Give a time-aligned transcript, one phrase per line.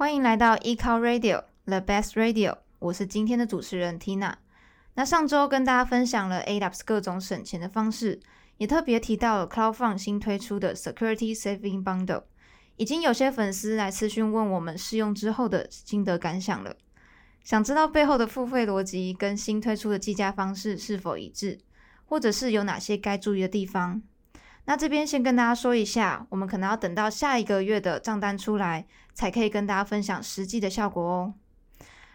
[0.00, 4.32] 欢迎来到 eCloud Radio The Best Radio，我是今天的主持人 Tina。
[4.94, 8.18] 那上周跟大家分享了 AWS 各种省钱的方式，
[8.56, 12.22] 也特别提到了 CloudFront 新推出的 Security Saving Bundle。
[12.76, 16.74] 已经有些粉丝来私讯问我们试用之后的心得感想了，
[17.44, 21.58] 想知道背后的付费逻辑跟新推出的计价方式是否一致，
[22.06, 24.00] 或者是有哪些该注意的地方。
[24.66, 31.34] 那这边先跟大家说一下，我们可能要等到下一个月的账单出来，才可以跟大家分享实际的效果哦。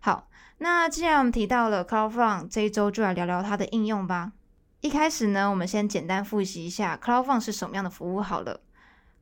[0.00, 4.32] 好，那既然我们提到了 CloudFront，这一周就来聊聊它的应用吧。
[4.80, 8.60] 一开始呢，我们先简单复习一下 CloudFront 是什么样的服务好了。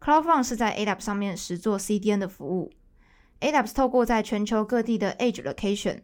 [0.00, 2.73] CloudFront 是在 AWS 上面实作 CDN 的服务。
[3.40, 6.00] AWS 透过在全球各地的 Edge Location，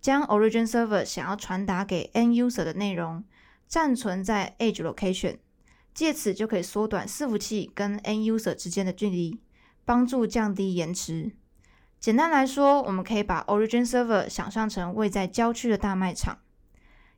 [0.00, 3.24] 将 Origin Server 想要传达给 End User 的内容
[3.66, 5.38] 暂存在 Edge Location，
[6.00, 9.38] 借此就可以缩短伺服器跟 n user 之间的距离，
[9.84, 11.32] 帮助降低延迟。
[11.98, 16.38] 简单来说，我们可以把 Origin Server 想象成位在郊区的大卖场。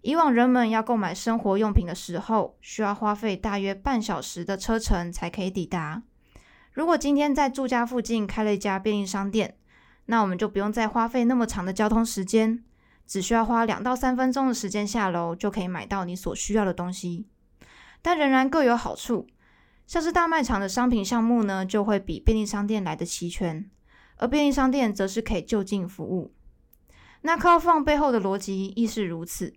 [0.01, 6.03] 以往人们要购买生活用品的时候，需要花费大约半小时的车程才可以抵达。
[6.73, 9.56] 如果今天在住家附近开了一家便利商店，
[10.06, 12.65] 那我们就不用再花费那么长的交通时间，
[13.06, 17.28] 只需要花两到三分钟的时间下楼就可以买到你所需要的东西。
[18.03, 19.27] 但仍然各有好处，
[19.86, 23.70] 像是大卖场的商品项目呢，就会比便利商店来得齐全，
[24.17, 26.34] 而便利商店则是可以就近服务。
[27.22, 29.55] 那 c o f o n 背后的逻辑亦是如此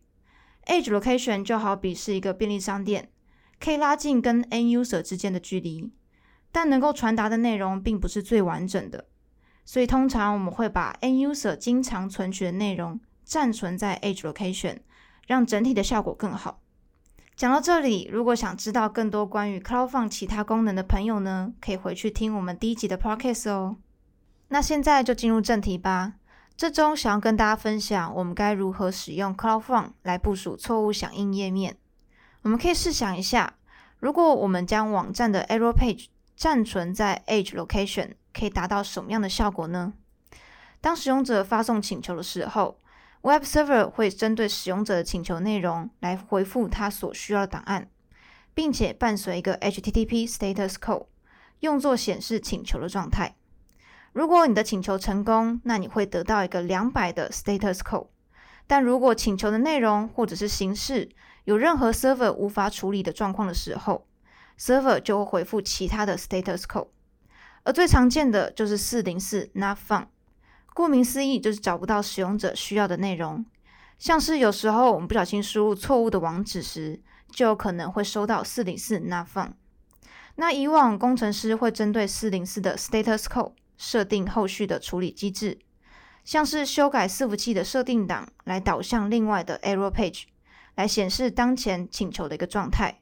[0.68, 3.10] ，Edge Location 就好比是一个便利商店，
[3.60, 5.92] 可以拉近跟 End User 之间的距离。
[6.52, 9.08] 但能够传达的内容并不是最完整的，
[9.66, 14.78] 所以通常我们会把 End User 经常存取的内容暂存在 Edge Location，
[15.28, 16.62] 让整体的效果更好。
[17.36, 23.76] 讲到这里，如果想知道更多关于 CloudFront 其他功能的朋友呢，可以回去听我们第一集的 Podcast 哦。
[24.48, 26.14] 那现在就进入正题吧。
[26.56, 31.76] 这周想要跟大家分享，我们该如何使用 CloudFront 来部署错误响应页面。
[32.44, 33.56] 我们可以试想一下，
[34.00, 36.06] 如果我们将网站的 Error Page
[36.38, 39.92] 暂存在 Edge Location 可以达到什么样的效果呢？
[40.80, 42.80] 当使用者发送请求的时候
[43.26, 47.90] ，Web Server 会针对使用者的请求内容来回复他所需要的档案，
[48.54, 51.08] 并且伴随一个 HTTP Status Code，
[51.62, 53.36] 用作显示请求的状态。
[54.14, 58.10] 如果你的请求成功，那你会得到一个两百的 Status Code。
[58.68, 61.10] 但如果请求的内容或者是形式
[61.46, 64.08] 有任何 Server 无法处理的状况的时候
[64.60, 66.90] ，Server 就会回复其他的 status code，
[67.64, 70.10] 而最常见的就是四零四 not found。
[70.76, 73.46] 顾名思义，就是找不到使用者需要的内容。
[73.98, 77.00] 像是有时候我们不小心输入错误的网址时，
[77.32, 79.54] 就有可能会收到四零四 n o f u n。
[80.36, 85.60] 那以往工程师会针对四零四的 status code 设定后续的处理机制，
[86.26, 90.24] 像是修改伺服器的设定档来导向另外的 error page，
[90.76, 93.00] 来显示当前请求的一个状态。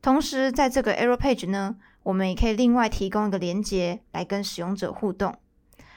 [0.00, 1.74] 同时，在这个 error page 呢，
[2.04, 5.36] 我们也可以另外提供一个连接来跟使用者互动。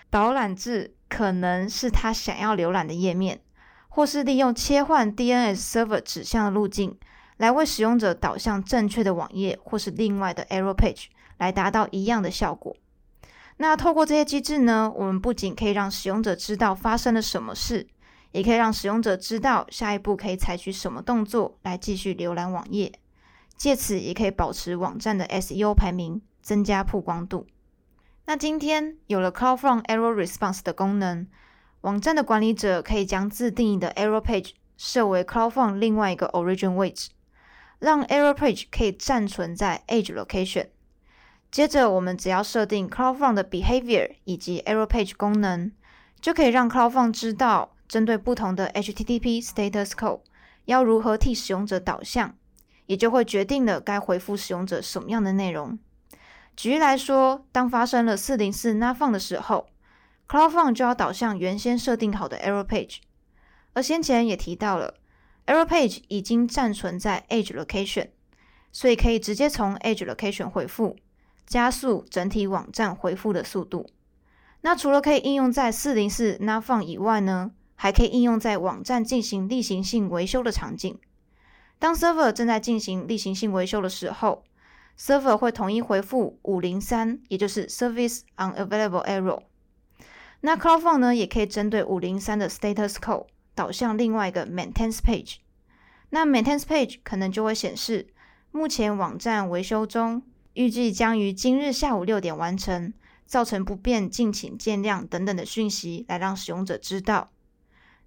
[0.09, 3.41] 导览至可能是他想要浏览的页面，
[3.89, 6.97] 或是利用切换 DNS server 指向的路径，
[7.35, 11.07] 来为使用者导向正确的网页，或是另外的 error page，
[11.37, 12.73] 来达到一样的效果。
[13.57, 17.85] 那透过这些机制呢，我们不仅可以让使用者知道发生了什么事，
[18.31, 22.93] 也可以让使用者知道下一步可以采取什么动作来继续浏览网页。
[23.57, 27.45] 借此也可以保持网站的 SEO 排名，增加曝光度。
[28.31, 31.27] 那今天有了 CloudFront Error Response 的功能，
[31.81, 37.09] 网站的管理者可以将自定义的 Error Page 设为 CloudFront 另外一个 Origin 位置，
[37.79, 40.67] 让 Error Page 可以暂存在 Edge Location。
[41.51, 45.73] 接着，我们只要设定 CloudFront 的 Behavior 以及 Error Page 功能，
[46.21, 50.21] 就可以让 CloudFront 知道针对不同的 HTTP Status Code
[50.63, 52.37] 要如何替使用者导向。
[52.85, 55.77] 也就会决定了该回复使用者什么样的内容。
[56.55, 59.67] 举例来说，当发生了四零四 not found 的时候
[60.27, 62.97] ，CloudFront 就要导向原先设定好的 error page。
[63.73, 64.95] 而先前也提到了
[65.47, 68.09] ，error page 已经暂存在 Edge Location，
[68.71, 70.97] 所以可以直接从 Edge Location 回复，
[71.47, 73.87] 加速整体网站回复的速度。
[74.61, 80.99] 那除了可以应用在四零四 not found 以外呢，还可以应用在网站进行例行性维修的场景。
[81.79, 84.43] 当 server 正在进行例行性维修的时候
[85.01, 89.41] ，server 会统一回复五零三，也就是 service unavailable error。
[90.41, 93.25] 那 CloudFront 呢，也可以针对五零三的 status code
[93.55, 95.37] 导向另外一个 maintenance page。
[96.11, 98.07] 那 maintenance page 可能就会显示
[98.51, 100.21] 目前网站维修中，
[100.53, 102.93] 预计将于今日下午六点完成，
[103.25, 107.31] 造成不便，敬请见谅等等的讯息来让使用者知道。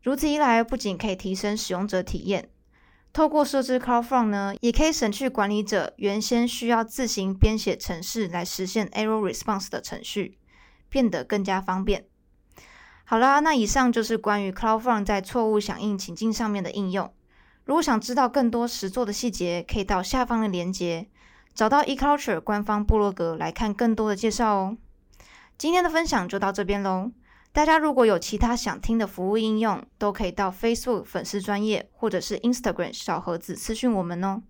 [0.03, 2.51] 如此一来，不仅可以提升使用者体验，
[3.15, 10.37] 透过设置 CloudFront 呢，也可以省去管理者原先需要自行编写程式来实现 Error Response 的程序，
[10.89, 12.07] 变得更加方便。
[13.05, 17.15] 好啦，那以上就是关于 CloudFront 在错误响应情境上面的应用。
[17.65, 21.07] 如果想知道更多实作的细节，可以到下方的链接，
[21.55, 24.77] 找到 eCulture 官方部落格来看更多的介绍哦。
[25.57, 27.13] 今天的分享就到这边喽。
[27.55, 34.43] 大家如果有其他想听的服务应用，都可以到 Facebook 粉丝专业或者是 Instagram 小盒子私讯我们哦。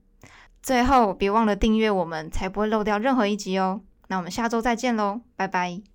[0.62, 3.82] 最后别忘了订阅我们，才不会漏掉任何一集哦。
[4.08, 5.93] 那我们下周再见喽，拜拜。